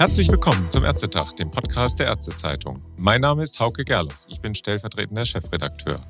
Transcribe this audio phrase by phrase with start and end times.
[0.00, 2.82] Herzlich willkommen zum Ärztetag, dem Podcast der Ärztezeitung.
[2.96, 4.24] Mein Name ist Hauke Gerloff.
[4.28, 6.00] Ich bin stellvertretender Chefredakteur.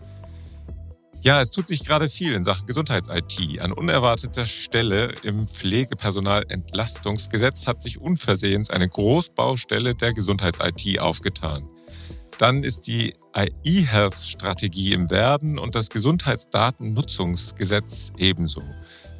[1.23, 3.61] Ja, es tut sich gerade viel in Sachen Gesundheits-IT.
[3.61, 11.69] An unerwarteter Stelle im Pflegepersonal-Entlastungsgesetz hat sich unversehens eine Großbaustelle der Gesundheits-IT aufgetan.
[12.39, 13.15] Dann ist die
[13.65, 18.63] E-Health-Strategie im Werden und das Gesundheitsdatennutzungsgesetz ebenso.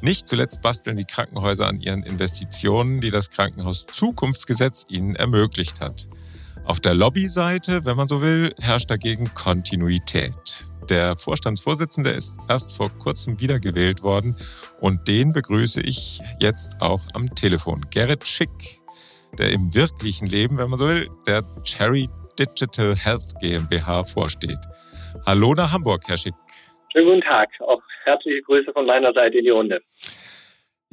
[0.01, 6.07] Nicht zuletzt basteln die Krankenhäuser an ihren Investitionen, die das Krankenhaus Zukunftsgesetz ihnen ermöglicht hat.
[6.65, 10.63] Auf der Lobbyseite, wenn man so will, herrscht dagegen Kontinuität.
[10.89, 14.35] Der Vorstandsvorsitzende ist erst vor kurzem wiedergewählt worden
[14.79, 17.85] und den begrüße ich jetzt auch am Telefon.
[17.91, 18.81] Gerrit Schick,
[19.37, 22.09] der im wirklichen Leben, wenn man so will, der Cherry
[22.39, 24.59] Digital Health GmbH vorsteht.
[25.27, 26.33] Hallo nach Hamburg, Herr Schick.
[26.91, 27.49] Schönen guten Tag.
[27.61, 29.81] Auch herzliche Grüße von meiner Seite in die Runde.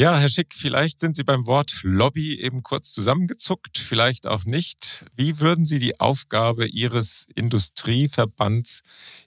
[0.01, 5.05] Ja, Herr Schick, vielleicht sind Sie beim Wort Lobby eben kurz zusammengezuckt, vielleicht auch nicht.
[5.17, 8.83] Wie würden Sie die Aufgabe Ihres Industrieverbands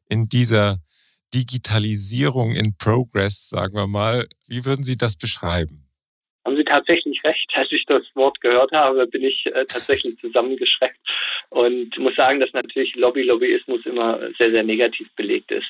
[0.08, 0.80] in dieser
[1.34, 5.91] Digitalisierung in Progress, sagen wir mal, wie würden Sie das beschreiben?
[6.44, 7.52] Haben Sie tatsächlich recht.
[7.56, 11.00] Als ich das Wort gehört habe, bin ich äh, tatsächlich zusammengeschreckt
[11.50, 15.70] und muss sagen, dass natürlich Lobby-Lobbyismus immer sehr, sehr negativ belegt ist.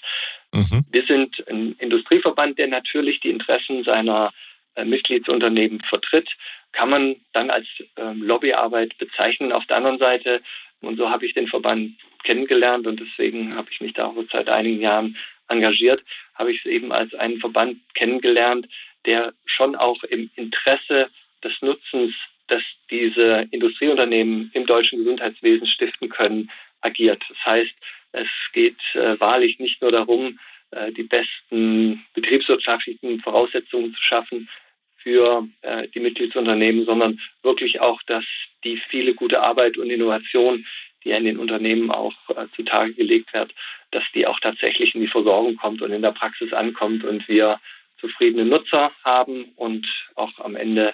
[0.53, 0.86] Mhm.
[0.92, 4.31] Wir sind ein Industrieverband, der natürlich die Interessen seiner
[4.75, 6.30] äh, Mitgliedsunternehmen vertritt,
[6.72, 9.52] kann man dann als ähm, Lobbyarbeit bezeichnen.
[9.52, 10.42] Auf der anderen Seite,
[10.80, 14.49] und so habe ich den Verband kennengelernt und deswegen habe ich mich da auch seit
[14.49, 15.17] einigen Jahren
[15.49, 16.02] engagiert,
[16.36, 18.67] habe ich es eben als einen Verband kennengelernt,
[19.05, 21.09] der schon auch im Interesse
[21.44, 22.13] des Nutzens,
[22.47, 27.23] das diese Industrieunternehmen im deutschen Gesundheitswesen stiften können, agiert.
[27.30, 27.73] Das heißt,
[28.13, 30.39] es geht äh, wahrlich nicht nur darum,
[30.71, 34.49] äh, die besten betriebswirtschaftlichen Voraussetzungen zu schaffen
[34.97, 38.25] für äh, die Mitgliedsunternehmen, sondern wirklich auch, dass
[38.63, 40.65] die viele gute Arbeit und Innovation,
[41.03, 43.53] die in den Unternehmen auch äh, zutage gelegt wird,
[43.92, 47.59] dass die auch tatsächlich in die Versorgung kommt und in der Praxis ankommt und wir
[48.02, 50.94] zufriedene Nutzer haben und auch am Ende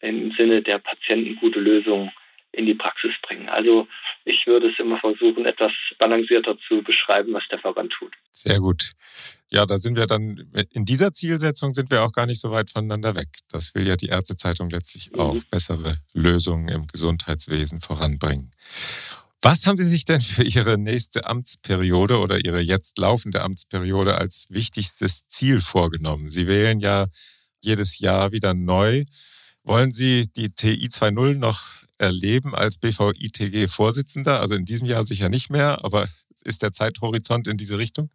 [0.00, 2.10] im Sinne der Patienten gute Lösungen
[2.52, 3.48] in die Praxis bringen.
[3.48, 3.86] Also
[4.24, 8.12] ich würde es immer versuchen, etwas balancierter zu beschreiben, was der Verband tut.
[8.30, 8.92] Sehr gut.
[9.50, 12.70] Ja, da sind wir dann, in dieser Zielsetzung sind wir auch gar nicht so weit
[12.70, 13.28] voneinander weg.
[13.50, 15.20] Das will ja die Ärztezeitung letztlich mhm.
[15.20, 18.50] auch bessere Lösungen im Gesundheitswesen voranbringen.
[19.40, 24.46] Was haben Sie sich denn für Ihre nächste Amtsperiode oder Ihre jetzt laufende Amtsperiode als
[24.50, 26.28] wichtigstes Ziel vorgenommen?
[26.28, 27.06] Sie wählen ja
[27.62, 29.04] jedes Jahr wieder neu.
[29.62, 31.60] Wollen Sie die TI 2.0 noch
[31.98, 34.40] erleben als BVITG-Vorsitzender?
[34.40, 36.08] Also in diesem Jahr sicher nicht mehr, aber
[36.44, 38.10] ist der Zeithorizont in diese Richtung?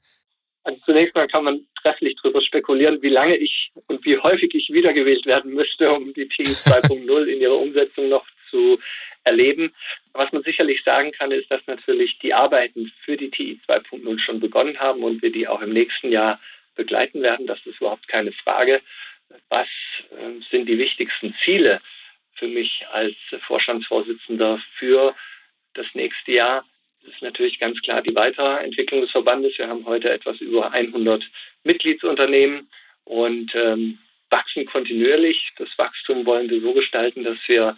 [0.65, 4.69] Also zunächst mal kann man trefflich darüber spekulieren, wie lange ich und wie häufig ich
[4.73, 8.79] wiedergewählt werden müsste, um die TI 2.0 in ihrer Umsetzung noch zu
[9.23, 9.73] erleben.
[10.13, 14.39] Was man sicherlich sagen kann, ist, dass natürlich die Arbeiten für die TI 2.0 schon
[14.39, 16.39] begonnen haben und wir die auch im nächsten Jahr
[16.75, 17.47] begleiten werden.
[17.47, 18.81] Das ist überhaupt keine Frage.
[19.49, 19.67] Was
[20.11, 21.81] äh, sind die wichtigsten Ziele
[22.35, 25.15] für mich als Vorstandsvorsitzender für
[25.73, 26.65] das nächste Jahr.
[27.03, 29.57] Das ist natürlich ganz klar die Weiterentwicklung des Verbandes.
[29.57, 31.23] Wir haben heute etwas über 100
[31.63, 32.69] Mitgliedsunternehmen
[33.03, 33.99] und ähm,
[34.29, 35.53] wachsen kontinuierlich.
[35.57, 37.77] Das Wachstum wollen wir so gestalten, dass wir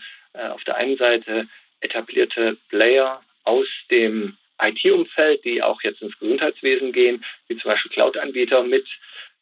[0.50, 1.48] auf der einen Seite
[1.82, 8.64] etablierte Player aus dem IT-Umfeld, die auch jetzt ins Gesundheitswesen gehen, wie zum Beispiel Cloud-Anbieter
[8.64, 8.88] mit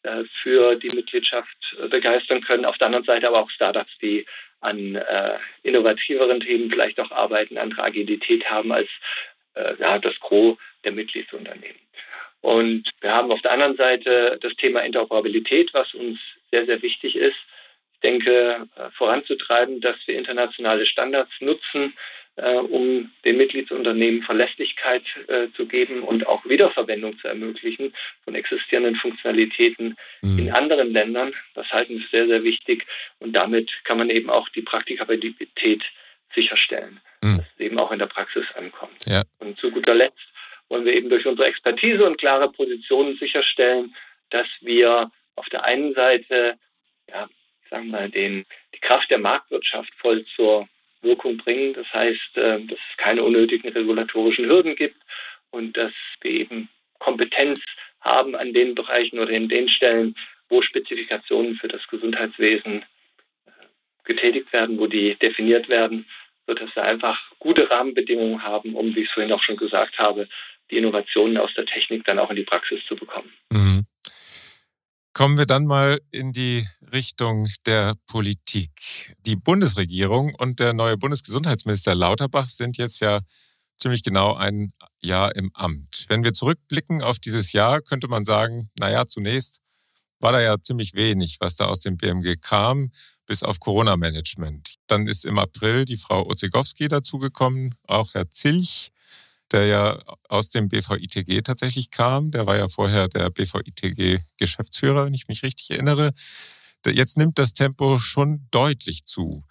[0.04, 2.66] äh, für die Mitgliedschaft äh, begeistern können.
[2.66, 4.26] Auf der anderen Seite aber auch Startups, die
[4.62, 8.90] an äh, innovativeren Themen vielleicht auch arbeiten, andere Agilität haben als
[9.56, 11.80] äh, ja, das Gros der Mitgliedsunternehmen.
[12.42, 16.20] Und wir haben auf der anderen Seite das Thema Interoperabilität, was uns
[16.52, 17.38] sehr, sehr wichtig ist.
[18.04, 21.94] Denke, äh, voranzutreiben, dass wir internationale Standards nutzen,
[22.36, 27.94] äh, um den Mitgliedsunternehmen Verlässlichkeit äh, zu geben und auch Wiederverwendung zu ermöglichen
[28.24, 30.40] von existierenden Funktionalitäten mhm.
[30.40, 31.34] in anderen Ländern.
[31.54, 32.88] Das halten wir sehr, sehr wichtig
[33.20, 35.84] und damit kann man eben auch die Praktikabilität
[36.34, 37.38] sicherstellen, mhm.
[37.38, 39.06] dass es eben auch in der Praxis ankommt.
[39.06, 39.24] Ja.
[39.40, 40.28] Und zu guter Letzt
[40.70, 43.96] wollen wir eben durch unsere Expertise und klare Positionen sicherstellen,
[44.32, 46.58] dass wir auf der einen Seite,
[47.08, 47.30] ja,
[47.74, 50.68] sagen wir den, die Kraft der Marktwirtschaft voll zur
[51.02, 51.74] Wirkung bringen.
[51.74, 55.02] Das heißt, äh, dass es keine unnötigen regulatorischen Hürden gibt
[55.50, 55.92] und dass
[56.22, 57.60] wir eben Kompetenz
[58.00, 60.16] haben an den Bereichen oder in den Stellen,
[60.50, 62.84] wo Spezifikationen für das Gesundheitswesen
[63.46, 63.52] äh,
[64.04, 66.06] getätigt werden, wo die definiert werden,
[66.46, 70.30] sodass wir einfach gute Rahmenbedingungen haben, um, wie ich es vorhin auch schon gesagt habe,
[70.70, 73.34] die Innovationen aus der Technik dann auch in die Praxis zu bekommen.
[73.52, 73.86] Mhm.
[75.14, 79.16] Kommen wir dann mal in die Richtung der Politik.
[79.28, 83.20] Die Bundesregierung und der neue Bundesgesundheitsminister Lauterbach sind jetzt ja
[83.78, 84.74] ziemlich genau ein
[85.04, 86.06] Jahr im Amt.
[86.08, 89.62] Wenn wir zurückblicken auf dieses Jahr, könnte man sagen, naja, zunächst
[90.20, 92.90] war da ja ziemlich wenig, was da aus dem BMG kam,
[93.28, 94.78] bis auf Corona-Management.
[94.88, 98.92] Dann ist im April die Frau Ozegowski dazugekommen, auch Herr Zilch,
[99.54, 102.32] der ja aus dem BVITG tatsächlich kam.
[102.32, 106.12] Der war ja vorher der BVITG-Geschäftsführer, wenn ich mich richtig erinnere.
[106.86, 109.44] Jetzt nimmt das Tempo schon deutlich zu.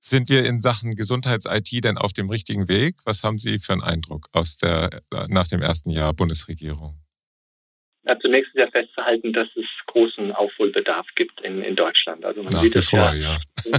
[0.00, 2.96] Sind wir in Sachen Gesundheits-IT denn auf dem richtigen Weg?
[3.04, 7.00] Was haben Sie für einen Eindruck aus der, nach dem ersten Jahr Bundesregierung?
[8.06, 12.24] Ja, zunächst ist ja festzuhalten, dass es großen Aufholbedarf gibt in, in Deutschland.
[12.24, 13.38] Also man Nach sieht es ja, ja,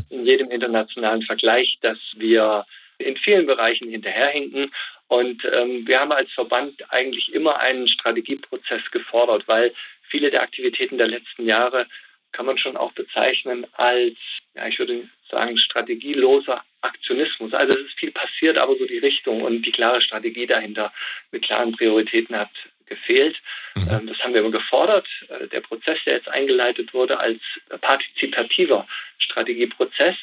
[0.09, 2.65] in jedem internationalen Vergleich, dass wir
[2.97, 4.71] in vielen Bereichen hinterherhinken.
[5.07, 10.97] Und ähm, wir haben als Verband eigentlich immer einen Strategieprozess gefordert, weil viele der Aktivitäten
[10.97, 11.87] der letzten Jahre
[12.31, 14.17] kann man schon auch bezeichnen als,
[14.55, 17.53] ja, ich würde sagen, strategieloser Aktionismus.
[17.53, 20.91] Also es ist viel passiert, aber so die Richtung und die klare Strategie dahinter
[21.31, 22.49] mit klaren Prioritäten hat
[22.87, 23.41] gefehlt.
[23.75, 23.87] Mhm.
[23.89, 25.07] Ähm, das haben wir immer gefordert.
[25.29, 27.39] Äh, der Prozess, der jetzt eingeleitet wurde als
[27.81, 28.87] partizipativer
[29.17, 30.15] Strategieprozess,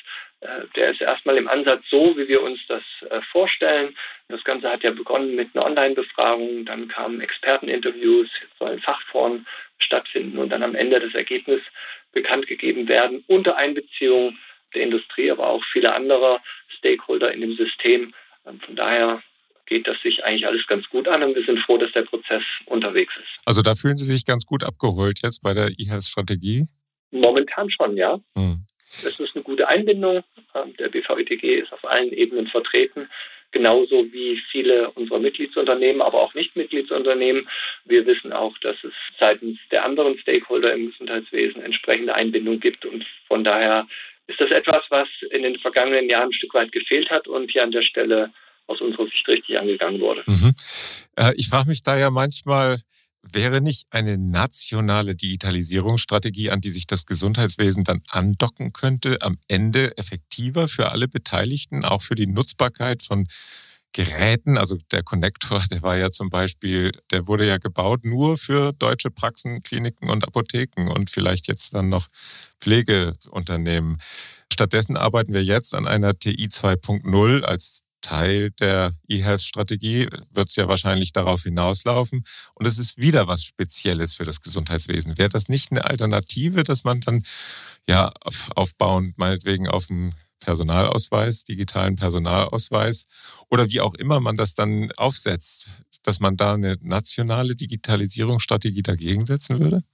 [0.77, 3.97] der ist erstmal im Ansatz so, wie wir uns das äh, vorstellen.
[4.29, 9.47] Das Ganze hat ja begonnen mit einer Online-Befragung, dann kamen Experteninterviews, jetzt sollen Fachforen
[9.79, 11.61] stattfinden und dann am Ende das Ergebnis
[12.13, 14.37] bekannt gegeben werden unter Einbeziehung
[14.75, 16.41] der Industrie, aber auch vieler anderer
[16.79, 18.13] Stakeholder in dem System.
[18.47, 19.23] Ähm, von daher
[19.67, 22.43] geht das sich eigentlich alles ganz gut an und wir sind froh, dass der Prozess
[22.67, 23.41] unterwegs ist.
[23.45, 26.67] Also da fühlen Sie sich ganz gut abgeholt jetzt bei der E-Health-Strategie?
[27.13, 28.19] Momentan schon, ja.
[28.35, 28.65] Hm.
[28.93, 30.23] Es ist eine gute Einbindung.
[30.55, 33.09] Ähm, der BVITG ist auf allen Ebenen vertreten,
[33.51, 37.49] genauso wie viele unserer Mitgliedsunternehmen, aber auch Nicht-Mitgliedsunternehmen.
[37.85, 43.05] Wir wissen auch, dass es seitens der anderen Stakeholder im Gesundheitswesen entsprechende Einbindung gibt und
[43.29, 43.87] von daher
[44.27, 47.63] ist das etwas, was in den vergangenen Jahren ein Stück weit gefehlt hat und hier
[47.63, 48.33] an der Stelle
[48.67, 50.23] aus unserer Sicht richtig angegangen wurde.
[50.27, 50.55] Mhm.
[51.17, 52.77] Äh, ich frage mich da ja manchmal,
[53.23, 59.97] wäre nicht eine nationale Digitalisierungsstrategie, an die sich das Gesundheitswesen dann andocken könnte, am Ende
[59.97, 63.29] effektiver für alle Beteiligten, auch für die Nutzbarkeit von
[63.93, 68.73] Geräten, also der Connector, der war ja zum Beispiel, der wurde ja gebaut nur für
[68.73, 72.07] deutsche Praxen, Kliniken und Apotheken und vielleicht jetzt dann noch
[72.61, 73.99] Pflegeunternehmen.
[74.53, 80.69] Stattdessen arbeiten wir jetzt an einer TI 2.0 als Teil der E-Health-Strategie wird es ja
[80.69, 82.25] wahrscheinlich darauf hinauslaufen.
[82.55, 85.17] Und es ist wieder was Spezielles für das Gesundheitswesen.
[85.17, 87.23] Wäre das nicht eine Alternative, dass man dann
[87.89, 88.13] ja
[88.55, 93.07] aufbauend meinetwegen auf dem Personalausweis, digitalen Personalausweis
[93.51, 95.71] oder wie auch immer man das dann aufsetzt,
[96.03, 99.85] dass man da eine nationale Digitalisierungsstrategie dagegen setzen würde?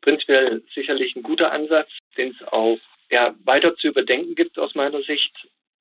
[0.00, 2.78] Prinzipiell sicherlich ein guter Ansatz, den es auch
[3.10, 5.32] ja, weiter zu überdenken gibt aus meiner Sicht.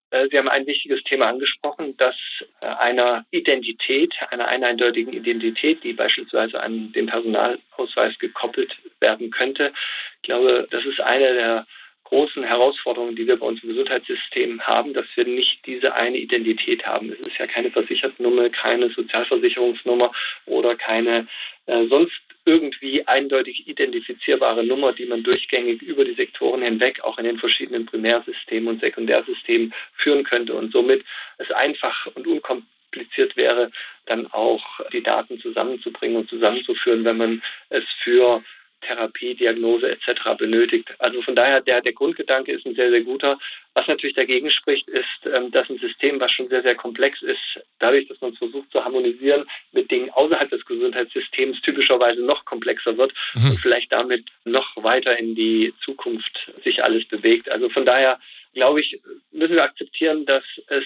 [0.09, 2.15] Äh, Sie haben ein wichtiges Thema angesprochen, das
[2.61, 9.73] äh, einer Identität, einer eindeutigen Identität, die beispielsweise an den Personalausweis gekoppelt werden könnte.
[10.21, 11.67] Ich glaube, das ist eine der
[12.05, 16.85] großen Herausforderungen, die wir bei uns im Gesundheitssystem haben, dass wir nicht diese eine Identität
[16.85, 17.11] haben.
[17.11, 20.13] Es ist ja keine Versichertennummer, keine Sozialversicherungsnummer
[20.45, 21.27] oder keine
[21.65, 27.25] äh, sonst irgendwie eindeutig identifizierbare Nummer, die man durchgängig über die Sektoren hinweg auch in
[27.25, 31.03] den verschiedenen Primärsystemen und Sekundärsystemen führen könnte und somit
[31.37, 33.69] es einfach und unkompliziert wäre,
[34.05, 34.63] dann auch
[34.93, 38.41] die Daten zusammenzubringen und zusammenzuführen, wenn man es für
[38.81, 40.37] Therapie, Diagnose etc.
[40.37, 40.93] benötigt.
[40.99, 43.39] Also von daher, der, der Grundgedanke ist ein sehr, sehr guter.
[43.73, 47.59] Was natürlich dagegen spricht, ist, ähm, dass ein System, was schon sehr, sehr komplex ist,
[47.79, 52.97] dadurch, dass man es versucht zu harmonisieren, mit Dingen außerhalb des Gesundheitssystems typischerweise noch komplexer
[52.97, 53.49] wird mhm.
[53.49, 57.49] und vielleicht damit noch weiter in die Zukunft sich alles bewegt.
[57.49, 58.19] Also von daher,
[58.57, 58.99] glaube ich,
[59.31, 60.85] müssen wir akzeptieren, dass es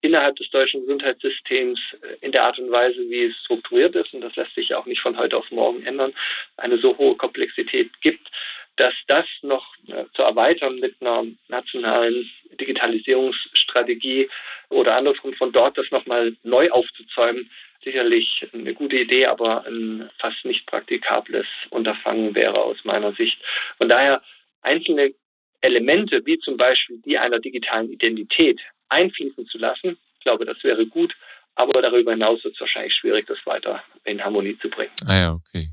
[0.00, 4.20] innerhalb des deutschen Gesundheitssystems äh, in der Art und Weise, wie es strukturiert ist, und
[4.20, 6.14] das lässt sich auch nicht von heute auf morgen ändern,
[6.56, 8.30] eine so hohe Komplexität gibt,
[8.76, 14.28] dass das noch äh, zu erweitern mit einer nationalen Digitalisierungsstrategie
[14.68, 17.50] oder andersrum von dort das nochmal neu aufzuzäumen,
[17.82, 23.40] sicherlich eine gute Idee, aber ein fast nicht praktikables Unterfangen wäre aus meiner Sicht.
[23.78, 24.22] Von daher
[24.62, 25.12] einzelne
[25.60, 29.98] Elemente, wie zum Beispiel die einer digitalen Identität, einfließen zu lassen.
[30.18, 31.16] Ich glaube, das wäre gut,
[31.54, 34.92] aber darüber hinaus wird es wahrscheinlich schwierig, das weiter in Harmonie zu bringen.
[35.06, 35.70] Ah ja, okay.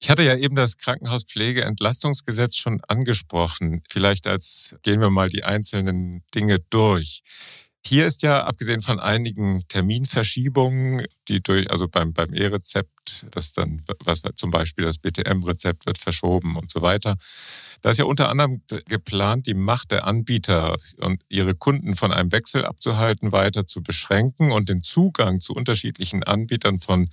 [0.00, 3.82] Ich hatte ja eben das Krankenhauspflegeentlastungsgesetz schon angesprochen.
[3.90, 7.22] Vielleicht als gehen wir mal die einzelnen Dinge durch.
[7.86, 12.90] Hier ist ja, abgesehen von einigen Terminverschiebungen, die durch, also beim, beim E-Rezept
[13.22, 17.16] wird, dass dann, was zum Beispiel das BTM-Rezept wird verschoben und so weiter.
[17.82, 22.32] Da ist ja unter anderem geplant, die Macht der Anbieter und ihre Kunden von einem
[22.32, 27.08] Wechsel abzuhalten, weiter zu beschränken und den Zugang zu unterschiedlichen Anbietern von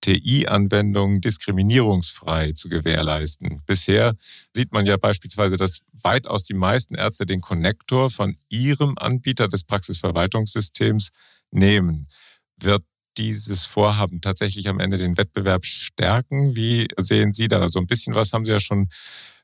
[0.00, 3.62] TI-Anwendungen diskriminierungsfrei zu gewährleisten.
[3.66, 4.14] Bisher
[4.54, 9.64] sieht man ja beispielsweise, dass weitaus die meisten Ärzte den Konnektor von ihrem Anbieter des
[9.64, 11.10] Praxisverwaltungssystems
[11.50, 12.08] nehmen.
[12.56, 12.82] Wird
[13.20, 16.56] dieses Vorhaben tatsächlich am Ende den Wettbewerb stärken?
[16.56, 17.68] Wie sehen Sie da?
[17.68, 18.88] So ein bisschen was haben Sie ja schon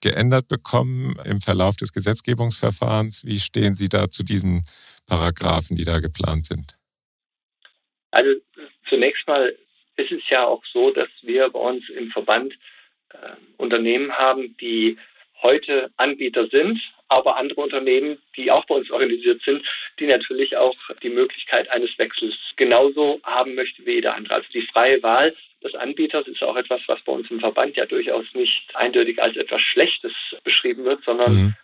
[0.00, 3.25] geändert bekommen im Verlauf des Gesetzgebungsverfahrens.
[3.25, 4.64] Wie stehen Sie da zu diesen
[5.06, 6.76] Paragraphen, die da geplant sind?
[8.11, 8.30] Also
[8.88, 9.54] zunächst mal
[9.97, 12.54] ist es ja auch so, dass wir bei uns im Verband
[13.11, 13.16] äh,
[13.59, 14.97] Unternehmen haben, die
[15.42, 19.64] heute Anbieter sind, aber andere Unternehmen, die auch bei uns organisiert sind,
[19.98, 24.34] die natürlich auch die Möglichkeit eines Wechsels genauso haben möchte wie jeder andere.
[24.34, 27.86] Also die freie Wahl des Anbieters ist auch etwas, was bei uns im Verband ja
[27.86, 30.12] durchaus nicht eindeutig als etwas Schlechtes
[30.44, 31.54] beschrieben wird, sondern mhm.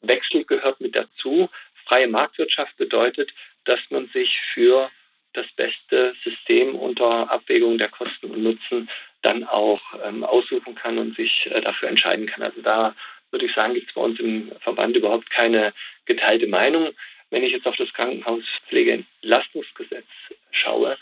[0.00, 1.48] Wechsel gehört mit dazu.
[1.86, 3.32] Freie Marktwirtschaft bedeutet,
[3.64, 4.90] dass man sich für
[5.32, 8.88] das beste System unter Abwägung der Kosten und Nutzen
[9.22, 12.42] dann auch ähm, aussuchen kann und sich äh, dafür entscheiden kann.
[12.42, 12.94] Also da
[13.30, 15.72] würde ich sagen, gibt es bei uns im Verband überhaupt keine
[16.06, 16.90] geteilte Meinung.
[17.30, 20.06] Wenn ich jetzt auf das Krankenhauspflegeentlastungsgesetz
[20.50, 20.96] schaue,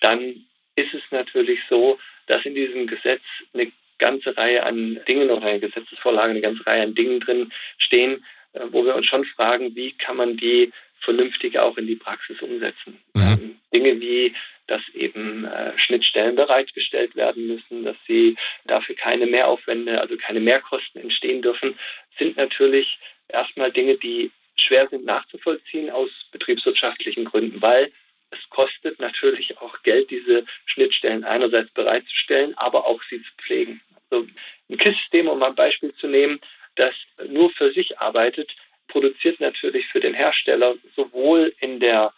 [0.00, 0.44] dann
[0.76, 3.22] ist es natürlich so, dass in diesem Gesetz
[3.54, 8.24] eine ganze Reihe an Dingen oder eine Gesetzesvorlage, eine ganze Reihe an Dingen drin stehen,
[8.52, 12.40] äh, wo wir uns schon fragen, wie kann man die vernünftig auch in die Praxis
[12.42, 12.98] umsetzen.
[13.14, 13.56] Mhm.
[13.72, 14.34] Dinge wie,
[14.70, 21.02] dass eben äh, Schnittstellen bereitgestellt werden müssen, dass sie dafür keine Mehraufwände, also keine Mehrkosten
[21.02, 21.76] entstehen dürfen,
[22.18, 22.98] sind natürlich
[23.28, 27.90] erstmal Dinge, die schwer sind nachzuvollziehen aus betriebswirtschaftlichen Gründen, weil
[28.30, 33.80] es kostet natürlich auch Geld, diese Schnittstellen einerseits bereitzustellen, aber auch sie zu pflegen.
[34.10, 34.28] Also
[34.68, 36.40] ein KISS-System, um ein Beispiel zu nehmen,
[36.76, 36.94] das
[37.26, 38.54] nur für sich arbeitet,
[38.86, 42.12] produziert natürlich für den Hersteller sowohl in der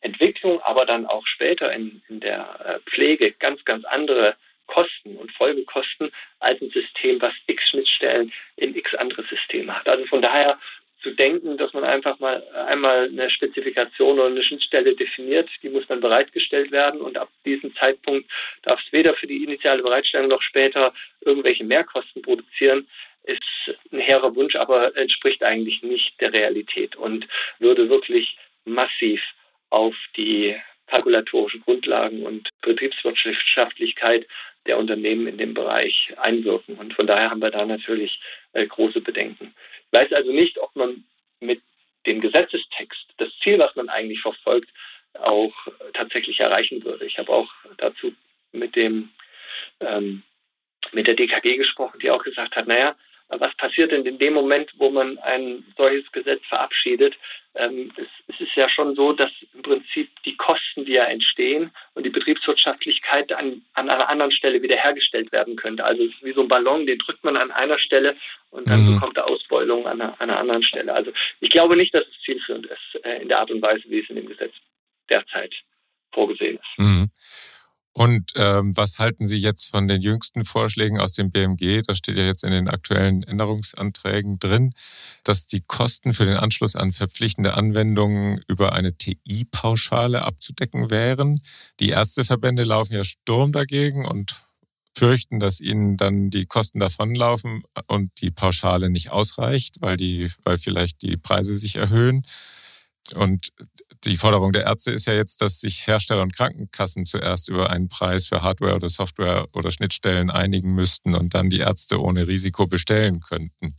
[0.00, 4.36] Entwicklung, aber dann auch später in, in der äh, Pflege ganz, ganz andere
[4.66, 9.88] Kosten und Folgekosten als ein System, was x Schnittstellen in x andere Systeme hat.
[9.88, 10.58] Also von daher
[11.02, 15.86] zu denken, dass man einfach mal einmal eine Spezifikation oder eine Schnittstelle definiert, die muss
[15.86, 18.30] dann bereitgestellt werden und ab diesem Zeitpunkt
[18.62, 22.86] darf es weder für die initiale Bereitstellung noch später irgendwelche Mehrkosten produzieren,
[23.24, 23.42] ist
[23.92, 27.26] ein hehrer Wunsch, aber entspricht eigentlich nicht der Realität und
[27.58, 29.22] würde wirklich massiv
[29.70, 34.26] auf die kalkulatorischen Grundlagen und Betriebswirtschaftlichkeit
[34.66, 36.76] der Unternehmen in dem Bereich einwirken.
[36.76, 38.20] Und von daher haben wir da natürlich
[38.52, 39.54] äh, große Bedenken.
[39.86, 41.04] Ich weiß also nicht, ob man
[41.40, 41.62] mit
[42.06, 44.68] dem Gesetzestext das Ziel, was man eigentlich verfolgt,
[45.14, 45.52] auch
[45.92, 47.04] tatsächlich erreichen würde.
[47.04, 48.12] Ich habe auch dazu
[48.52, 49.10] mit dem
[49.80, 50.22] ähm,
[50.92, 52.96] mit der DKG gesprochen, die auch gesagt hat, naja,
[53.38, 57.16] was passiert denn in dem Moment, wo man ein solches Gesetz verabschiedet?
[57.54, 61.70] Ähm, es, es, ist ja schon so, dass im Prinzip die Kosten, die ja entstehen
[61.94, 65.84] und die Betriebswirtschaftlichkeit an, an einer anderen Stelle wiederhergestellt werden könnte.
[65.84, 68.16] Also es ist wie so ein Ballon, den drückt man an einer Stelle
[68.50, 68.94] und dann mhm.
[68.94, 70.92] bekommt er Ausbeulung an einer, an einer, anderen Stelle.
[70.92, 74.00] Also ich glaube nicht, dass es zielführend ist äh, in der Art und Weise, wie
[74.00, 74.54] es in dem Gesetz
[75.08, 75.54] derzeit
[76.12, 76.78] vorgesehen ist.
[76.78, 77.10] Mhm.
[78.00, 81.82] Und ähm, was halten Sie jetzt von den jüngsten Vorschlägen aus dem BMG?
[81.86, 84.72] Das steht ja jetzt in den aktuellen Änderungsanträgen drin,
[85.22, 91.42] dass die Kosten für den Anschluss an verpflichtende Anwendungen über eine TI-Pauschale abzudecken wären.
[91.78, 94.46] Die Ärzteverbände laufen ja Sturm dagegen und
[94.96, 100.56] fürchten, dass ihnen dann die Kosten davonlaufen und die Pauschale nicht ausreicht, weil, die, weil
[100.56, 102.22] vielleicht die Preise sich erhöhen.
[103.14, 103.52] Und
[104.04, 107.88] die Forderung der Ärzte ist ja jetzt, dass sich Hersteller und Krankenkassen zuerst über einen
[107.88, 112.66] Preis für Hardware oder Software oder Schnittstellen einigen müssten und dann die Ärzte ohne Risiko
[112.66, 113.76] bestellen könnten.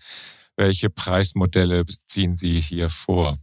[0.56, 3.36] Welche Preismodelle ziehen Sie hier vor?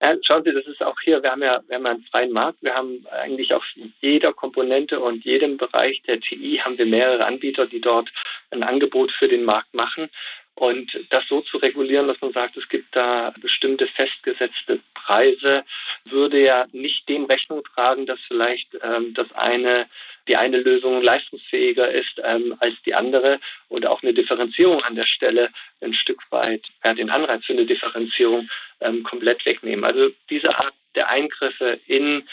[0.00, 2.60] Ja, schauen Sie, das ist auch hier, wir haben ja wir haben einen freien Markt,
[2.62, 3.64] wir haben eigentlich auf
[4.00, 8.10] jeder Komponente und jedem Bereich der TI haben wir mehrere Anbieter, die dort
[8.50, 10.08] ein Angebot für den Markt machen.
[10.54, 15.64] Und das so zu regulieren, dass man sagt, es gibt da bestimmte festgesetzte Preise,
[16.04, 19.88] würde ja nicht dem Rechnung tragen, dass vielleicht ähm, das eine,
[20.28, 25.06] die eine Lösung leistungsfähiger ist ähm, als die andere und auch eine Differenzierung an der
[25.06, 28.48] Stelle ein Stück weit ja, den Anreiz für eine Differenzierung
[28.80, 29.84] ähm, komplett wegnehmen.
[29.84, 32.28] Also diese Art der Eingriffe in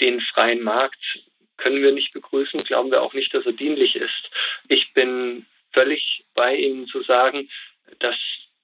[0.00, 1.20] den freien Markt
[1.56, 4.30] können wir nicht begrüßen, glauben wir auch nicht, dass er dienlich ist.
[4.68, 7.50] Ich bin völlig bei Ihnen zu sagen,
[7.98, 8.16] dass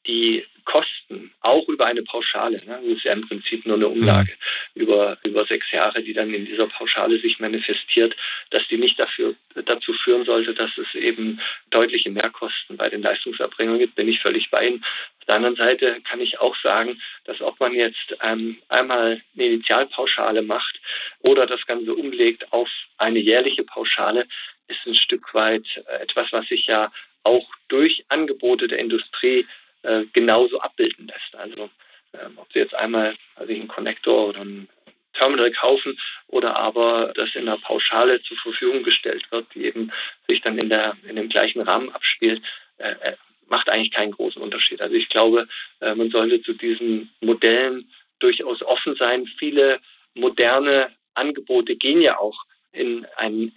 [0.07, 2.57] die Kosten auch über eine Pauschale.
[2.64, 2.81] Ne?
[2.83, 4.33] Das ist ja im Prinzip nur eine Umlage
[4.75, 4.83] mhm.
[4.83, 8.17] über, über sechs Jahre, die dann in dieser Pauschale sich manifestiert,
[8.50, 9.35] dass die nicht dafür,
[9.67, 11.40] dazu führen sollte, dass es eben
[11.71, 14.85] deutliche Mehrkosten bei den Leistungserbringungen gibt, bin ich völlig bei Ihnen.
[15.21, 19.47] Auf der anderen Seite kann ich auch sagen, dass ob man jetzt ähm, einmal eine
[19.47, 20.81] Initialpauschale macht
[21.21, 24.26] oder das Ganze umlegt auf eine jährliche Pauschale,
[24.70, 29.46] ist ein Stück weit äh, etwas, was sich ja auch durch Angebote der Industrie
[29.82, 31.34] äh, genauso abbilden lässt.
[31.34, 31.70] Also
[32.14, 34.68] ähm, ob Sie jetzt einmal also einen Connector oder ein
[35.12, 35.98] Terminal kaufen
[36.28, 39.92] oder aber das in einer Pauschale zur Verfügung gestellt wird, die eben
[40.28, 42.42] sich dann in, der, in dem gleichen Rahmen abspielt,
[42.78, 43.16] äh, äh
[43.50, 44.80] macht eigentlich keinen großen Unterschied.
[44.80, 45.48] Also ich glaube,
[45.80, 49.26] äh, man sollte zu diesen Modellen durchaus offen sein.
[49.26, 49.80] Viele
[50.14, 53.50] moderne Angebote gehen ja auch in einen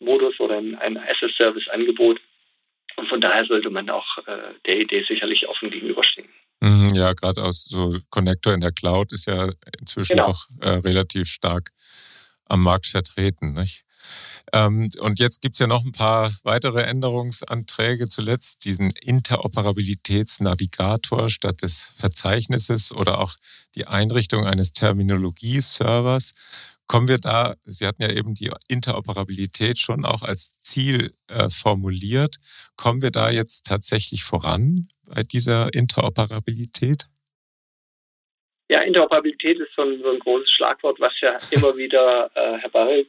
[0.00, 2.18] As-a-Service-Modus oder in ein As-a-Service-Angebot.
[2.96, 6.28] Und von daher sollte man auch äh, der Idee sicherlich offen gegenüberstehen.
[6.60, 10.28] Mhm, ja, gerade aus so Connector in der Cloud ist ja inzwischen genau.
[10.28, 11.70] auch äh, relativ stark
[12.46, 13.54] am Markt vertreten.
[13.54, 13.82] Nicht?
[14.52, 18.08] Ähm, und jetzt gibt es ja noch ein paar weitere Änderungsanträge.
[18.08, 23.34] Zuletzt diesen Interoperabilitätsnavigator statt des Verzeichnisses oder auch
[23.74, 26.34] die Einrichtung eines Terminologie-Servers.
[26.86, 32.36] Kommen wir da, Sie hatten ja eben die Interoperabilität schon auch als Ziel äh, formuliert.
[32.76, 37.06] Kommen wir da jetzt tatsächlich voran bei dieser Interoperabilität?
[38.68, 43.06] Ja, Interoperabilität ist so ein, so ein großes Schlagwort, was ja immer wieder äh, herbei,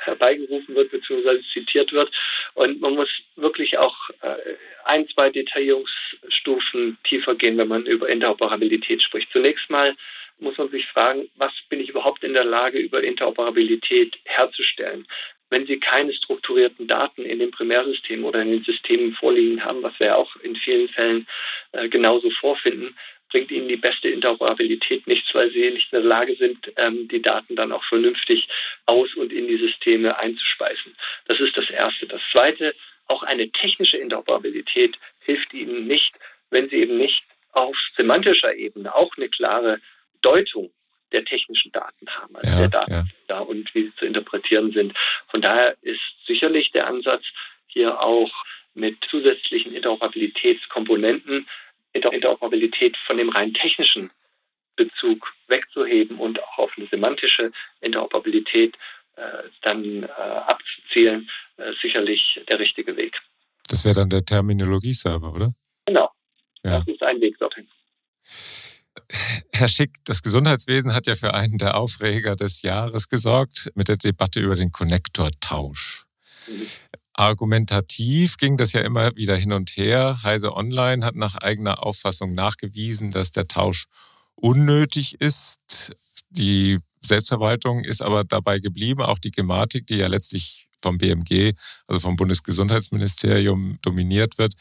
[0.00, 1.40] herbeigerufen wird bzw.
[1.52, 2.10] zitiert wird.
[2.54, 4.36] Und man muss wirklich auch äh,
[4.84, 9.30] ein, zwei Detaillierungsstufen tiefer gehen, wenn man über Interoperabilität spricht.
[9.32, 9.94] Zunächst mal
[10.38, 15.06] muss man sich fragen, was bin ich überhaupt in der Lage, über Interoperabilität herzustellen?
[15.50, 19.98] Wenn Sie keine strukturierten Daten in dem Primärsystem oder in den Systemen vorliegen haben, was
[20.00, 21.26] wir auch in vielen Fällen
[21.72, 22.96] äh, genauso vorfinden,
[23.30, 27.22] bringt Ihnen die beste Interoperabilität nichts, weil Sie nicht in der Lage sind, ähm, die
[27.22, 28.48] Daten dann auch vernünftig
[28.86, 30.96] aus und in die Systeme einzuspeisen.
[31.26, 32.06] Das ist das Erste.
[32.06, 32.74] Das Zweite,
[33.06, 36.14] auch eine technische Interoperabilität hilft Ihnen nicht,
[36.50, 39.80] wenn Sie eben nicht auf semantischer Ebene auch eine klare
[40.24, 40.72] Deutung
[41.12, 43.04] der technischen Daten haben, also ja, der Daten ja.
[43.28, 44.94] da und wie sie zu interpretieren sind.
[45.28, 47.22] Von daher ist sicherlich der Ansatz,
[47.66, 48.30] hier auch
[48.74, 51.46] mit zusätzlichen Interoperabilitätskomponenten
[51.92, 54.10] Interoperabilität von dem rein technischen
[54.76, 58.76] Bezug wegzuheben und auch auf eine semantische Interoperabilität
[59.16, 63.20] äh, dann äh, abzuzielen, äh, sicherlich der richtige Weg.
[63.68, 65.54] Das wäre dann der Terminologie-Server, oder?
[65.86, 66.10] Genau.
[66.64, 66.80] Ja.
[66.80, 67.68] Das ist ein Weg dorthin.
[69.52, 73.96] Herr Schick, das Gesundheitswesen hat ja für einen der Aufreger des Jahres gesorgt mit der
[73.96, 76.06] Debatte über den Konnektortausch.
[76.46, 76.66] Mhm.
[77.14, 80.18] Argumentativ ging das ja immer wieder hin und her.
[80.24, 83.86] Heise Online hat nach eigener Auffassung nachgewiesen, dass der Tausch
[84.34, 85.92] unnötig ist.
[86.30, 89.02] Die Selbstverwaltung ist aber dabei geblieben.
[89.02, 91.54] Auch die Gematik, die ja letztlich vom BMG,
[91.86, 94.52] also vom Bundesgesundheitsministerium dominiert wird,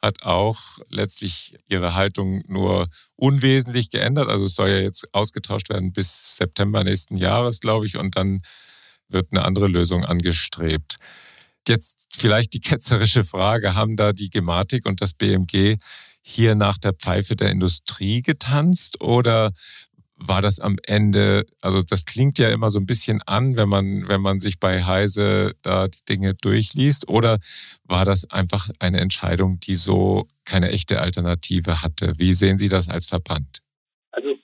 [0.00, 4.28] hat auch letztlich ihre Haltung nur unwesentlich geändert.
[4.28, 8.42] Also es soll ja jetzt ausgetauscht werden bis September nächsten Jahres, glaube ich, und dann
[9.08, 10.96] wird eine andere Lösung angestrebt.
[11.68, 15.76] Jetzt vielleicht die ketzerische Frage, haben da die Gematik und das BMG
[16.22, 19.50] hier nach der Pfeife der Industrie getanzt oder
[20.16, 24.08] war das am Ende, also das klingt ja immer so ein bisschen an, wenn man,
[24.08, 27.38] wenn man sich bei Heise da die Dinge durchliest, oder
[27.84, 32.14] war das einfach eine Entscheidung, die so keine echte Alternative hatte?
[32.18, 33.60] Wie sehen Sie das als Verband?
[34.12, 34.38] Also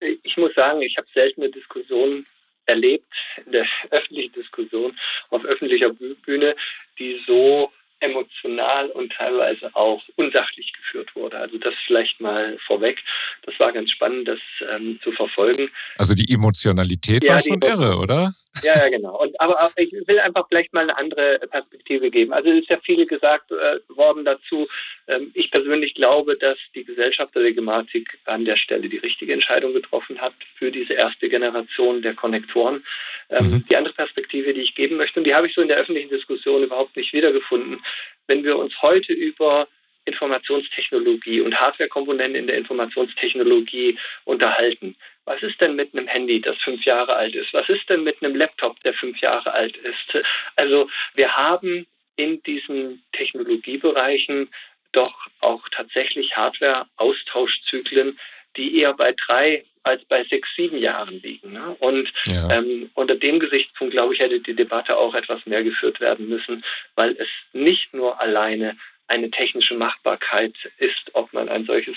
[0.00, 2.26] ich muss sagen, ich habe selten eine Diskussion
[2.66, 3.12] erlebt,
[3.44, 4.96] in der öffentlichen Diskussion
[5.30, 6.54] auf öffentlicher Bühne,
[6.98, 11.38] die so emotional und teilweise auch unsachlich geführt wurde.
[11.38, 13.02] Also das vielleicht mal vorweg.
[13.42, 14.38] Das war ganz spannend, das
[14.72, 15.68] ähm, zu verfolgen.
[15.96, 18.34] Also die Emotionalität ja, war schon irre, oder?
[18.62, 19.20] Ja, ja, genau.
[19.20, 22.32] Und, aber ich will einfach vielleicht mal eine andere Perspektive geben.
[22.32, 24.68] Also es ist ja viel gesagt äh, worden dazu.
[25.06, 29.72] Ähm, ich persönlich glaube, dass die Gesellschaft der Gematik an der Stelle die richtige Entscheidung
[29.72, 32.84] getroffen hat für diese erste Generation der Konnektoren.
[33.30, 33.64] Ähm, mhm.
[33.68, 36.10] Die andere Perspektive, die ich geben möchte, und die habe ich so in der öffentlichen
[36.10, 37.82] Diskussion überhaupt nicht wiedergefunden,
[38.26, 39.68] wenn wir uns heute über
[40.08, 44.96] Informationstechnologie und Hardwarekomponenten in der Informationstechnologie unterhalten.
[45.24, 47.52] Was ist denn mit einem Handy, das fünf Jahre alt ist?
[47.52, 50.24] Was ist denn mit einem Laptop, der fünf Jahre alt ist?
[50.56, 54.48] Also wir haben in diesen Technologiebereichen
[54.92, 58.18] doch auch tatsächlich Hardware-Austauschzyklen,
[58.56, 61.52] die eher bei drei als bei sechs, sieben Jahren liegen.
[61.52, 61.76] Ne?
[61.78, 62.50] Und ja.
[62.50, 66.64] ähm, unter dem Gesichtspunkt, glaube ich, hätte die Debatte auch etwas mehr geführt werden müssen,
[66.94, 68.76] weil es nicht nur alleine
[69.08, 71.96] eine technische Machbarkeit ist, ob man ein solches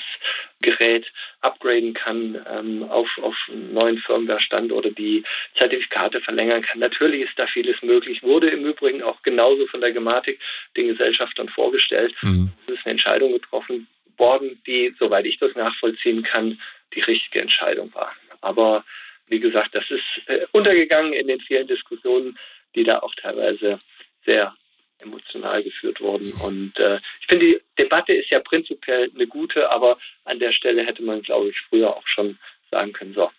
[0.62, 5.24] Gerät upgraden kann ähm, auf, auf einen neuen Firmware-Stand oder die
[5.56, 6.80] Zertifikate verlängern kann.
[6.80, 10.40] Natürlich ist da vieles möglich, wurde im Übrigen auch genauso von der Gematik
[10.78, 12.16] den Gesellschaftern vorgestellt.
[12.22, 12.52] Mhm.
[12.68, 16.60] Es ist eine Entscheidung getroffen worden, die, soweit ich das nachvollziehen kann,
[16.94, 18.14] die richtige Entscheidung war.
[18.42, 18.86] Aber
[19.28, 22.38] wie gesagt, das ist äh, untergegangen in den vielen Diskussionen,
[22.76, 23.80] die da auch teilweise
[24.26, 24.56] sehr
[25.02, 26.32] emotional geführt wurden.
[26.44, 30.86] Und äh, ich finde, die Debatte ist ja prinzipiell eine gute, aber an der Stelle
[30.86, 32.38] hätte man, glaube ich, früher auch schon
[32.70, 33.30] sagen können, so,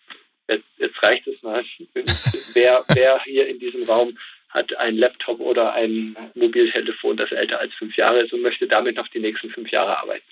[0.49, 1.65] jetzt, jetzt reicht es mal.
[2.55, 4.17] wer, wer hier in diesem Raum
[4.49, 8.97] hat ein Laptop oder ein Mobiltelefon, das älter als fünf Jahre ist und möchte damit
[8.97, 10.25] noch die nächsten fünf Jahre arbeiten.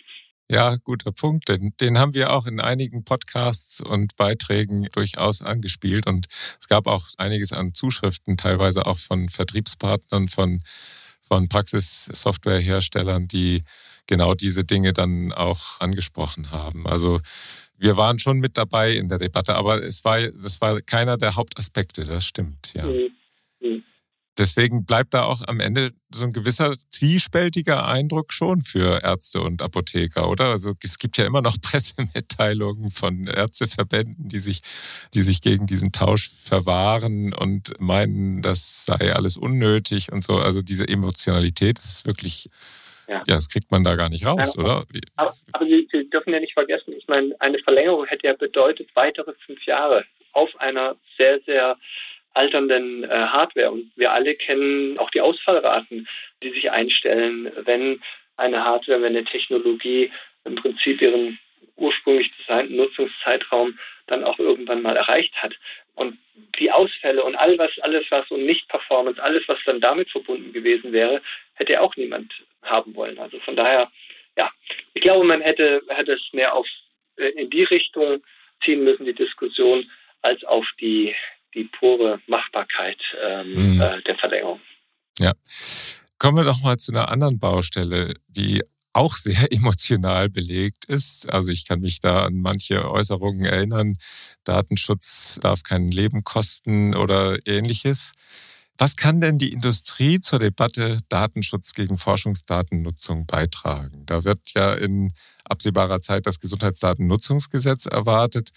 [0.50, 1.48] Ja, guter Punkt.
[1.48, 6.08] Den, den haben wir auch in einigen Podcasts und Beiträgen durchaus angespielt.
[6.08, 6.26] Und
[6.58, 10.62] es gab auch einiges an Zuschriften, teilweise auch von Vertriebspartnern, von,
[11.30, 13.62] von Praxissoftwareherstellern, die
[14.06, 16.88] genau diese Dinge dann auch angesprochen haben.
[16.88, 17.20] Also
[17.78, 21.36] wir waren schon mit dabei in der Debatte, aber es war, das war keiner der
[21.36, 22.84] Hauptaspekte, das stimmt, ja.
[22.84, 23.12] Mhm.
[23.60, 23.82] Mhm
[24.40, 29.62] deswegen bleibt da auch am Ende so ein gewisser zwiespältiger Eindruck schon für Ärzte und
[29.62, 30.46] Apotheker, oder?
[30.46, 34.62] Also es gibt ja immer noch Pressemitteilungen von Ärzteverbänden, die sich,
[35.14, 40.38] die sich gegen diesen Tausch verwahren und meinen, das sei alles unnötig und so.
[40.38, 42.48] Also diese Emotionalität ist wirklich,
[43.06, 44.84] ja, ja das kriegt man da gar nicht raus, ja, oder?
[45.16, 48.88] Aber, aber Sie, Sie dürfen ja nicht vergessen, ich meine, eine Verlängerung hätte ja bedeutet
[48.94, 51.76] weitere fünf Jahre auf einer sehr, sehr
[52.34, 53.72] alternden äh, Hardware.
[53.72, 56.08] Und wir alle kennen auch die Ausfallraten,
[56.42, 58.00] die sich einstellen, wenn
[58.36, 60.10] eine Hardware, wenn eine Technologie
[60.44, 61.38] im Prinzip ihren
[61.76, 65.58] ursprünglich designten Nutzungszeitraum dann auch irgendwann mal erreicht hat.
[65.94, 66.18] Und
[66.58, 70.92] die Ausfälle und all was, alles was und Nicht-Performance, alles was dann damit verbunden gewesen
[70.92, 71.20] wäre,
[71.54, 73.18] hätte auch niemand haben wollen.
[73.18, 73.90] Also von daher,
[74.36, 74.50] ja,
[74.94, 76.66] ich glaube, man hätte, hätte es mehr auf,
[77.16, 78.22] äh, in die Richtung
[78.62, 79.90] ziehen müssen, die Diskussion,
[80.22, 81.14] als auf die
[81.54, 83.80] die pure Machbarkeit ähm, mhm.
[83.80, 84.60] äh, der Verlängerung.
[85.18, 85.32] Ja.
[86.18, 91.28] Kommen wir doch mal zu einer anderen Baustelle, die auch sehr emotional belegt ist.
[91.30, 93.96] Also ich kann mich da an manche Äußerungen erinnern.
[94.44, 98.12] Datenschutz darf kein Leben kosten oder ähnliches.
[98.78, 104.06] Was kann denn die Industrie zur Debatte Datenschutz gegen Forschungsdatennutzung beitragen?
[104.06, 105.12] Da wird ja in
[105.44, 108.50] absehbarer Zeit das Gesundheitsdatennutzungsgesetz erwartet.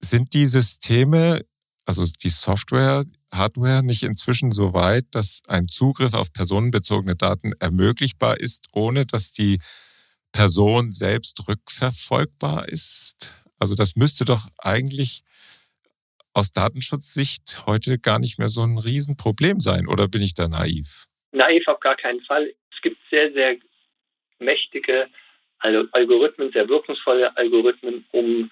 [0.00, 1.42] Sind die Systeme
[1.88, 8.38] also die Software, Hardware nicht inzwischen so weit, dass ein Zugriff auf personenbezogene Daten ermöglichbar
[8.38, 9.58] ist, ohne dass die
[10.30, 13.42] Person selbst rückverfolgbar ist?
[13.58, 15.22] Also das müsste doch eigentlich
[16.34, 19.88] aus Datenschutzsicht heute gar nicht mehr so ein Riesenproblem sein.
[19.88, 21.06] Oder bin ich da naiv?
[21.32, 22.52] Naiv auf gar keinen Fall.
[22.70, 23.56] Es gibt sehr, sehr
[24.38, 25.08] mächtige
[25.60, 28.50] Algorithmen, sehr wirkungsvolle Algorithmen, um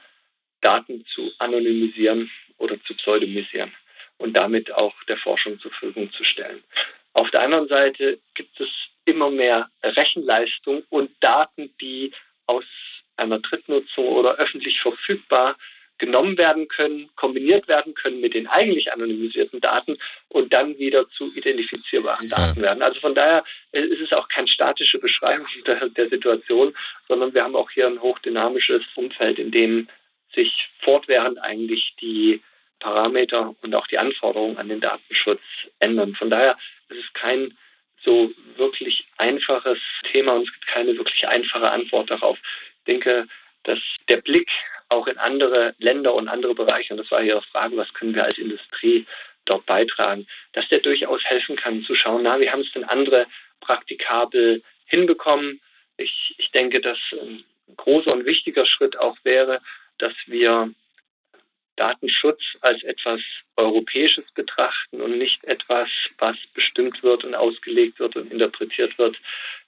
[0.63, 3.73] Daten zu anonymisieren oder zu pseudonymisieren
[4.19, 6.63] und damit auch der Forschung zur Verfügung zu stellen.
[7.13, 8.69] Auf der anderen Seite gibt es
[9.05, 12.13] immer mehr Rechenleistung und Daten, die
[12.47, 12.65] aus
[13.17, 15.57] einer Drittnutzung oder öffentlich verfügbar
[15.99, 19.97] genommen werden können, kombiniert werden können mit den eigentlich anonymisierten Daten
[20.29, 22.83] und dann wieder zu identifizierbaren Daten werden.
[22.83, 26.75] Also von daher ist es auch keine statische Beschreibung der, der Situation,
[27.09, 29.89] sondern wir haben auch hier ein hochdynamisches Umfeld, in dem
[30.37, 32.41] sich fortwährend eigentlich die
[32.79, 35.41] Parameter und auch die Anforderungen an den Datenschutz
[35.81, 36.15] ändern.
[36.15, 36.57] Von daher
[36.89, 37.57] ist es kein
[38.05, 42.39] so wirklich einfaches Thema und es gibt keine wirklich einfache Antwort darauf.
[42.79, 43.27] Ich denke,
[43.65, 44.51] dass der Blick
[44.89, 48.25] auch in andere Länder und andere Bereiche, und das war Ihre Frage, was können wir
[48.25, 49.07] als Industrie
[49.45, 53.27] dort beitragen, dass der durchaus helfen kann zu schauen, na, wie haben es denn andere
[53.61, 55.61] praktikabel hinbekommen.
[55.97, 57.45] Ich, ich denke, dass ein
[57.77, 59.61] großer und wichtiger Schritt auch wäre,
[59.99, 60.73] dass wir
[61.77, 63.21] Datenschutz als etwas
[63.57, 69.19] Europäisches betrachten und nicht etwas, was bestimmt wird und ausgelegt wird und interpretiert wird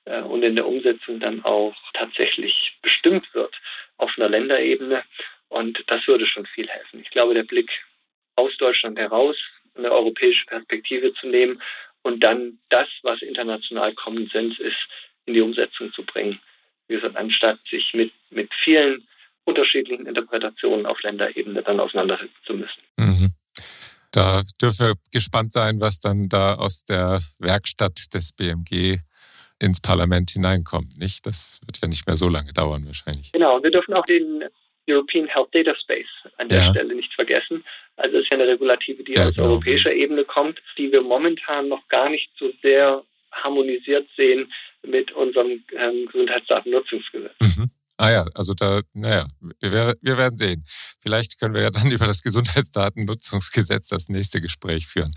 [0.06, 3.54] äh, und in der Umsetzung dann auch tatsächlich bestimmt wird
[3.98, 5.04] auf einer Länderebene.
[5.48, 7.00] Und das würde schon viel helfen.
[7.00, 7.84] Ich glaube, der Blick
[8.36, 9.36] aus Deutschland heraus,
[9.74, 11.62] eine europäische Perspektive zu nehmen
[12.02, 14.88] und dann das, was international Common Sense ist,
[15.26, 16.40] in die Umsetzung zu bringen.
[16.88, 19.06] Wie gesagt, anstatt sich mit, mit vielen
[19.48, 22.80] unterschiedlichen Interpretationen auf Länderebene dann auseinandersetzen zu müssen.
[22.98, 23.32] Mhm.
[24.12, 28.98] Da dürfen wir gespannt sein, was dann da aus der Werkstatt des BMG
[29.58, 30.98] ins Parlament hineinkommt.
[30.98, 31.26] Nicht?
[31.26, 33.32] Das wird ja nicht mehr so lange dauern wahrscheinlich.
[33.32, 34.44] Genau, wir dürfen auch den
[34.88, 36.06] European Health Data Space
[36.38, 36.70] an der ja.
[36.70, 37.64] Stelle nicht vergessen.
[37.96, 39.48] Also es ist ja eine Regulative, die ja, aus genau.
[39.48, 44.50] europäischer Ebene kommt, die wir momentan noch gar nicht so sehr harmonisiert sehen,
[44.86, 47.34] mit unserem ähm, Gesundheitsdatennutzungsgesetz.
[47.40, 47.70] Mhm.
[48.00, 49.26] Ah ja, also da, naja,
[49.60, 50.64] wir, wir werden sehen.
[51.00, 55.12] Vielleicht können wir ja dann über das Gesundheitsdatennutzungsgesetz das nächste Gespräch führen.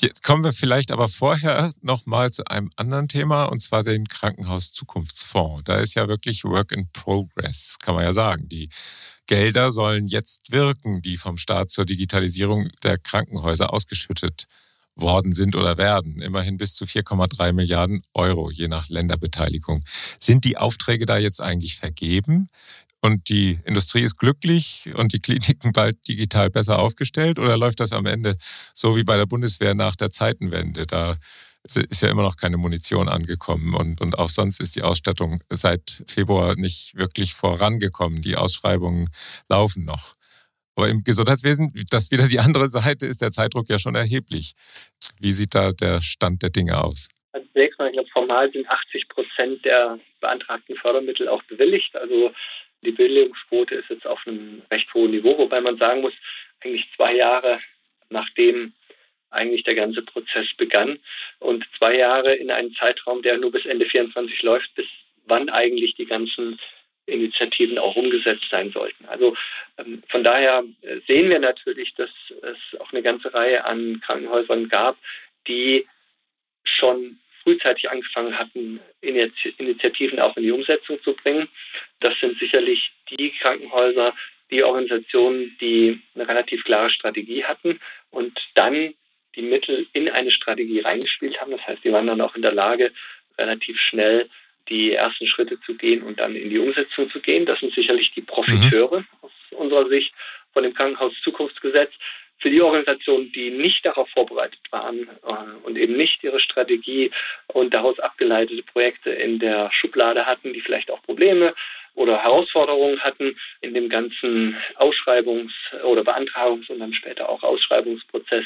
[0.00, 5.64] Jetzt kommen wir vielleicht aber vorher nochmal zu einem anderen Thema, und zwar den Krankenhauszukunftsfonds.
[5.64, 8.48] Da ist ja wirklich Work in Progress, kann man ja sagen.
[8.48, 8.70] Die
[9.26, 14.46] Gelder sollen jetzt wirken, die vom Staat zur Digitalisierung der Krankenhäuser ausgeschüttet
[14.96, 16.20] worden sind oder werden.
[16.20, 19.84] Immerhin bis zu 4,3 Milliarden Euro, je nach Länderbeteiligung.
[20.18, 22.48] Sind die Aufträge da jetzt eigentlich vergeben?
[23.00, 27.38] Und die Industrie ist glücklich und die Kliniken bald digital besser aufgestellt?
[27.38, 28.36] Oder läuft das am Ende
[28.72, 30.86] so wie bei der Bundeswehr nach der Zeitenwende?
[30.86, 31.18] Da
[31.64, 36.02] ist ja immer noch keine Munition angekommen und, und auch sonst ist die Ausstattung seit
[36.06, 38.22] Februar nicht wirklich vorangekommen.
[38.22, 39.10] Die Ausschreibungen
[39.48, 40.14] laufen noch.
[40.76, 44.54] Aber im Gesundheitswesen, das wieder die andere Seite, ist der Zeitdruck ja schon erheblich.
[45.20, 47.08] Wie sieht da der Stand der Dinge aus?
[47.32, 51.94] Also zunächst mal, ich glaube, formal sind 80 Prozent der beantragten Fördermittel auch bewilligt.
[51.96, 52.32] Also
[52.82, 56.12] die Bewilligungsquote ist jetzt auf einem recht hohen Niveau, wobei man sagen muss,
[56.60, 57.58] eigentlich zwei Jahre
[58.10, 58.72] nachdem
[59.30, 60.98] eigentlich der ganze Prozess begann
[61.40, 64.86] und zwei Jahre in einem Zeitraum, der nur bis Ende 24 läuft, bis
[65.26, 66.58] wann eigentlich die ganzen
[67.06, 69.04] Initiativen auch umgesetzt sein sollten.
[69.06, 69.36] Also
[69.78, 72.10] ähm, von daher äh, sehen wir natürlich, dass
[72.42, 74.96] es auch eine ganze Reihe an Krankenhäusern gab,
[75.46, 75.86] die
[76.64, 81.48] schon frühzeitig angefangen hatten, Initiativen auch in die Umsetzung zu bringen.
[82.00, 84.14] Das sind sicherlich die Krankenhäuser,
[84.50, 88.94] die Organisationen, die eine relativ klare Strategie hatten und dann
[89.36, 91.50] die Mittel in eine Strategie reingespielt haben.
[91.50, 92.92] Das heißt, die waren dann auch in der Lage,
[93.36, 94.30] relativ schnell
[94.68, 97.46] die ersten Schritte zu gehen und dann in die Umsetzung zu gehen.
[97.46, 99.06] Das sind sicherlich die Profiteure mhm.
[99.22, 100.14] aus unserer Sicht
[100.52, 101.92] von dem Krankenhauszukunftsgesetz.
[102.38, 107.10] Für die Organisationen, die nicht darauf vorbereitet waren äh, und eben nicht ihre Strategie
[107.46, 111.54] und daraus abgeleitete Projekte in der Schublade hatten, die vielleicht auch Probleme
[111.94, 118.44] oder Herausforderungen hatten in dem ganzen Ausschreibungs- oder Beantragungs- und dann später auch Ausschreibungsprozess,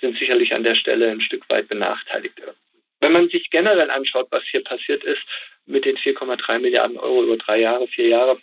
[0.00, 2.40] sind sicherlich an der Stelle ein Stück weit benachteiligt.
[3.00, 5.22] Wenn man sich generell anschaut, was hier passiert ist,
[5.66, 8.40] mit den 4,3 Milliarden Euro über drei Jahre, vier Jahre,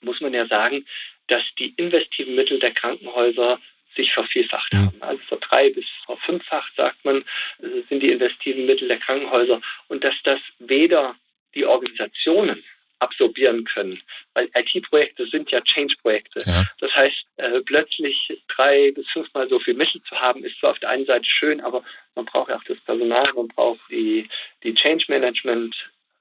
[0.00, 0.86] muss man ja sagen,
[1.28, 3.60] dass die investiven Mittel der Krankenhäuser
[3.96, 4.96] sich vervielfacht haben.
[5.00, 7.24] Also verdrei bis verfünffacht, sagt man,
[7.58, 9.60] sind die investiven Mittel der Krankenhäuser.
[9.88, 11.16] Und dass das weder
[11.54, 12.64] die Organisationen
[13.00, 14.00] absorbieren können.
[14.34, 16.40] Weil IT-Projekte sind ja Change-Projekte.
[16.46, 16.64] Ja.
[16.78, 20.78] Das heißt, äh, plötzlich drei bis fünfmal so viel Mittel zu haben, ist zwar auf
[20.78, 21.82] der einen Seite schön, aber
[22.14, 24.28] man braucht ja auch das Personal, man braucht die,
[24.62, 25.74] die Change-Management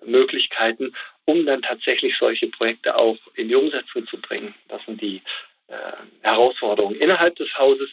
[0.05, 0.93] Möglichkeiten,
[1.25, 4.53] um dann tatsächlich solche Projekte auch in die Umsetzung zu bringen.
[4.67, 5.21] Das sind die
[5.67, 5.75] äh,
[6.21, 7.89] Herausforderungen innerhalb des Hauses.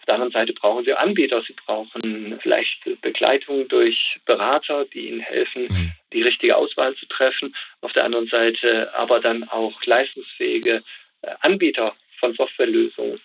[0.00, 5.20] Auf der anderen Seite brauchen sie Anbieter, sie brauchen vielleicht Begleitung durch Berater, die ihnen
[5.20, 5.92] helfen, mhm.
[6.14, 7.54] die richtige Auswahl zu treffen.
[7.82, 10.82] Auf der anderen Seite aber dann auch leistungsfähige
[11.20, 13.20] äh, Anbieter von Softwarelösungen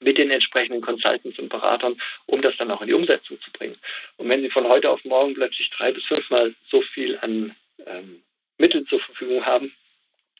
[0.00, 3.76] mit den entsprechenden Consultants und Beratern, um das dann auch in die Umsetzung zu bringen.
[4.16, 7.54] Und wenn Sie von heute auf morgen plötzlich drei bis fünfmal so viel an
[7.86, 8.20] ähm,
[8.58, 9.72] Mitteln zur Verfügung haben,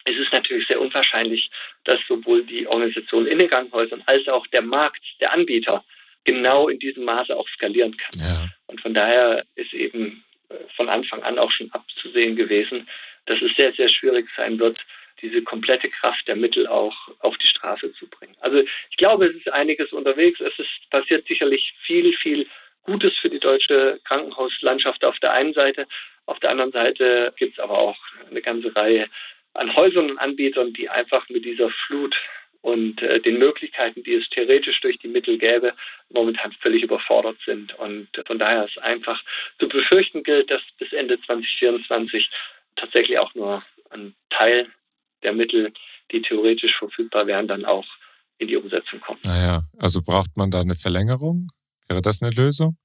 [0.05, 1.51] ist es natürlich sehr unwahrscheinlich,
[1.85, 5.85] dass sowohl die Organisation in den Krankenhäusern als auch der Markt, der Anbieter,
[6.25, 8.21] genau in diesem Maße auch skalieren kann.
[8.21, 8.49] Ja.
[8.67, 12.88] Und von daher ist eben äh, von Anfang an auch schon abzusehen gewesen,
[13.27, 14.85] dass es sehr, sehr schwierig sein wird,
[15.23, 18.37] diese komplette Kraft der Mittel auch auf die Straße zu bringen.
[18.40, 20.40] Also ich glaube, es ist einiges unterwegs.
[20.40, 22.47] Es ist passiert sicherlich viel, viel
[22.83, 25.87] Gutes für die deutsche Krankenhauslandschaft auf der einen Seite.
[26.27, 27.97] Auf der anderen Seite gibt es aber auch
[28.31, 29.09] eine ganze Reihe
[29.55, 32.17] an Häusern und Anbietern, die einfach mit dieser Flut
[32.61, 35.75] und äh, den Möglichkeiten, die es theoretisch durch die Mittel gäbe,
[36.09, 37.79] momentan völlig überfordert sind.
[37.79, 39.23] Und von daher ist einfach
[39.59, 42.31] zu befürchten gilt, dass bis Ende 2024
[42.77, 44.67] tatsächlich auch nur ein Teil
[45.23, 45.73] der Mittel,
[46.11, 47.87] die theoretisch verfügbar wären, dann auch
[48.38, 49.21] in die Umsetzung kommen.
[49.27, 51.49] Naja, also braucht man da eine Verlängerung?
[51.88, 52.77] Wäre das eine Lösung?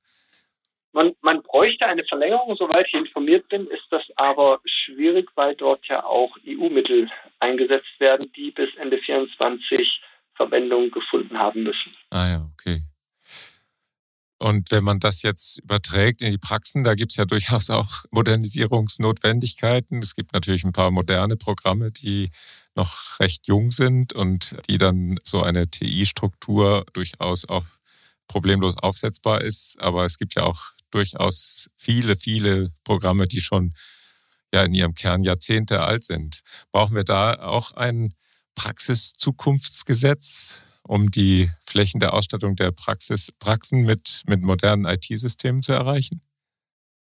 [0.99, 5.87] Man, man bräuchte eine Verlängerung, soweit ich informiert bin, ist das aber schwierig, weil dort
[5.87, 7.09] ja auch EU-Mittel
[7.39, 10.01] eingesetzt werden, die bis Ende 2024
[10.33, 11.95] Verwendung gefunden haben müssen.
[12.09, 12.81] Ah ja, okay.
[14.39, 18.03] Und wenn man das jetzt überträgt in die Praxen, da gibt es ja durchaus auch
[18.11, 19.99] Modernisierungsnotwendigkeiten.
[19.99, 22.29] Es gibt natürlich ein paar moderne Programme, die
[22.75, 27.65] noch recht jung sind und die dann so eine TI-Struktur durchaus auch
[28.27, 29.79] problemlos aufsetzbar ist.
[29.79, 33.75] Aber es gibt ja auch durchaus viele, viele Programme, die schon
[34.53, 36.41] ja in ihrem Kern Jahrzehnte alt sind.
[36.71, 38.15] Brauchen wir da auch ein
[38.55, 40.63] Praxiszukunftsgesetz?
[40.89, 46.21] um die Flächen der Ausstattung der Praxis, Praxen mit, mit modernen IT-Systemen zu erreichen?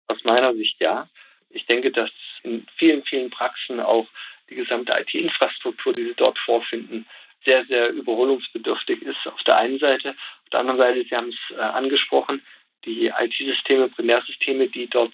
[0.07, 1.11] Aus meiner Sicht ja.
[1.51, 2.11] Ich denke, dass
[2.43, 4.07] in vielen, vielen Praxen auch
[4.49, 7.07] die gesamte IT-Infrastruktur, die Sie dort vorfinden,
[7.45, 10.17] sehr, sehr überholungsbedürftig ist auf der einen Seite.
[10.45, 12.41] Auf der anderen Seite, Sie haben es äh, angesprochen,
[12.87, 15.13] die IT-Systeme, Primärsysteme, die dort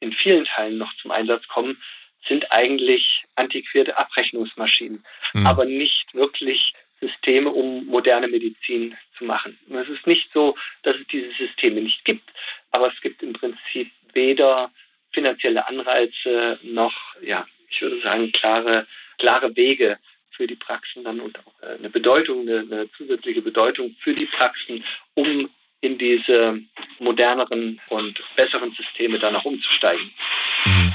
[0.00, 1.80] in vielen Teilen noch zum Einsatz kommen,
[2.26, 5.46] sind eigentlich antiquierte Abrechnungsmaschinen, mhm.
[5.46, 9.58] aber nicht wirklich Systeme, um moderne Medizin zu machen.
[9.68, 12.28] Und es ist nicht so, dass es diese Systeme nicht gibt,
[12.70, 14.72] aber es gibt im Prinzip weder
[15.12, 18.86] finanzielle Anreize noch, ja, ich würde sagen, klare,
[19.18, 19.98] klare Wege
[20.30, 24.26] für die Praxen dann und auch äh, eine Bedeutung, eine, eine zusätzliche Bedeutung für die
[24.26, 26.60] Praxen, um in diese
[26.98, 30.10] moderneren und besseren Systeme dann auch umzusteigen.
[30.64, 30.94] Mhm.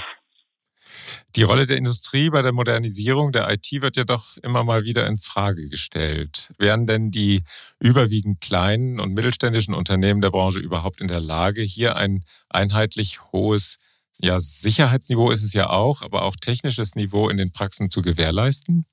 [1.37, 5.07] Die Rolle der Industrie bei der Modernisierung der IT wird ja doch immer mal wieder
[5.07, 6.51] in Frage gestellt.
[6.57, 7.41] Wären denn die
[7.79, 13.79] überwiegend kleinen und mittelständischen Unternehmen der Branche überhaupt in der Lage, hier ein einheitlich hohes
[14.19, 18.85] ja, Sicherheitsniveau ist es ja auch, aber auch technisches Niveau in den Praxen zu gewährleisten?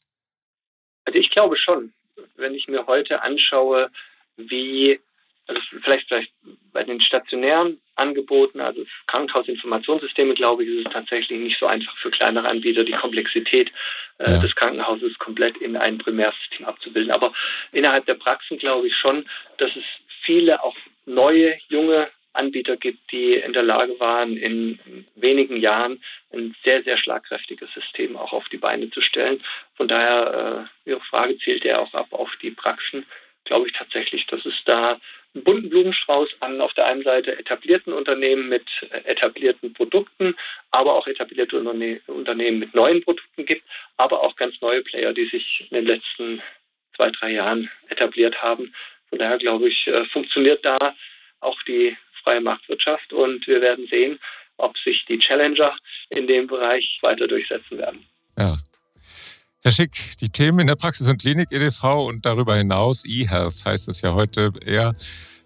[1.05, 1.93] Also ich glaube schon.
[2.37, 3.91] Wenn ich mir heute anschaue,
[4.37, 5.01] wie
[5.49, 6.33] also vielleicht, vielleicht
[6.73, 12.11] bei den stationären Angeboten, also Krankenhausinformationssysteme, glaube ich, ist es tatsächlich nicht so einfach für
[12.11, 13.73] kleinere Anbieter, die Komplexität
[14.19, 14.39] äh, ja.
[14.39, 17.11] des Krankenhauses komplett in ein Primärsystem abzubilden.
[17.11, 17.33] Aber
[17.73, 19.85] innerhalb der Praxen glaube ich schon, dass es
[20.23, 24.79] viele auch neue, junge Anbieter gibt, die in der Lage waren, in
[25.17, 29.43] wenigen Jahren ein sehr, sehr schlagkräftiges System auch auf die Beine zu stellen.
[29.77, 33.07] Von daher, äh, Ihre Frage zielt ja auch ab auf die Praxen
[33.49, 35.01] glaube ich tatsächlich, dass es da
[35.35, 40.37] einen bunten Blumenstrauß an auf der einen Seite etablierten Unternehmen mit äh, etablierten Produkten,
[40.71, 43.65] aber auch etablierte Unternehmen mit neuen Produkten gibt,
[43.97, 46.43] aber auch ganz neue Player, die sich in den letzten
[46.95, 48.73] zwei, drei Jahren etabliert haben.
[49.09, 50.77] Von daher glaube ich, äh, funktioniert da
[51.41, 54.19] auch die freie Marktwirtschaft und wir werden sehen,
[54.57, 55.77] ob sich die Challenger
[56.11, 58.05] in dem Bereich weiter durchsetzen werden.
[58.37, 58.59] Ja,
[59.69, 64.01] Herr Schick, die Themen in der Praxis- und Klinik-EDV und darüber hinaus, E-Health heißt es
[64.01, 64.95] ja heute eher,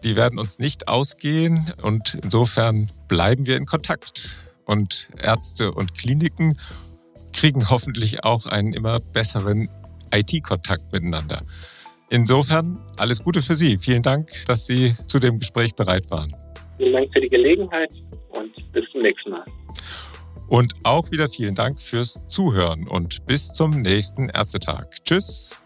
[0.04, 4.36] die werden uns nicht ausgehen und insofern bleiben wir in Kontakt.
[4.64, 6.56] Und Ärzte und Kliniken
[7.32, 9.68] kriegen hoffentlich auch einen immer besseren
[10.14, 11.42] IT-Kontakt miteinander.
[12.08, 13.76] Insofern alles Gute für Sie.
[13.78, 16.32] Vielen Dank, dass Sie zu dem Gespräch bereit waren.
[16.76, 17.90] Vielen Dank für die Gelegenheit
[18.28, 19.44] und bis zum nächsten Mal.
[20.52, 25.02] Und auch wieder vielen Dank fürs Zuhören und bis zum nächsten Ärztetag.
[25.02, 25.62] Tschüss.